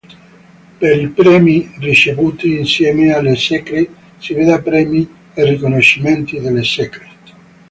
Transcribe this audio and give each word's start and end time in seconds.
Per 0.79 0.99
i 0.99 1.09
premi 1.09 1.75
ricevuti 1.77 2.57
insieme 2.57 3.13
alle 3.13 3.35
Secret, 3.35 3.87
si 4.17 4.33
veda 4.33 4.59
Premi 4.59 5.07
e 5.35 5.43
riconoscimenti 5.45 6.39
delle 6.39 6.63
Secret. 6.63 7.09